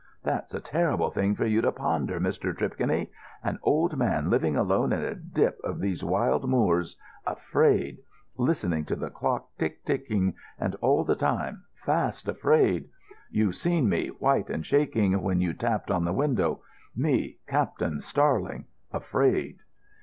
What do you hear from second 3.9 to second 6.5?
man living alone in a dip of these wild